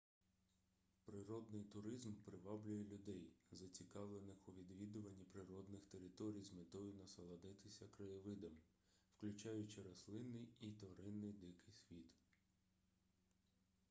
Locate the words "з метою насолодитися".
6.43-7.87